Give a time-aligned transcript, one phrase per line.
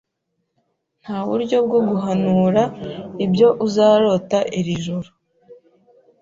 [1.03, 2.63] Nta buryo bwo guhanura
[3.25, 5.09] ibyo uzarota iri joro